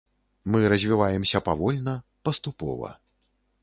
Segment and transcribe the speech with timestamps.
[0.55, 1.97] Мы развіваемся павольна,
[2.27, 2.89] паступова.